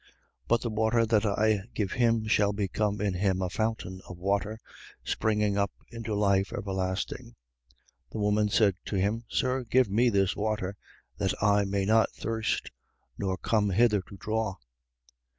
4:14. 0.01 0.07
But 0.47 0.61
the 0.61 0.69
water 0.71 1.05
that 1.05 1.25
I 1.27 1.47
will 1.49 1.63
give 1.75 1.91
him 1.91 2.25
shall 2.25 2.53
become 2.53 2.99
in 3.01 3.13
him 3.13 3.39
a 3.39 3.51
fountain 3.51 4.01
of 4.09 4.17
water, 4.17 4.57
springing 5.03 5.59
up 5.59 5.69
into 5.91 6.15
life 6.15 6.51
everlasting. 6.51 7.35
4:15. 8.11 8.11
The 8.13 8.17
woman 8.17 8.49
said 8.49 8.73
to 8.85 8.95
him: 8.95 9.25
Sir, 9.29 9.63
give 9.63 9.91
me 9.91 10.09
this 10.09 10.35
water, 10.35 10.75
that 11.19 11.35
I 11.43 11.65
may 11.65 11.85
not 11.85 12.09
thirst, 12.13 12.71
nor 13.19 13.37
come 13.37 13.69
hither 13.69 14.01
to 14.09 14.17
draw. 14.17 14.55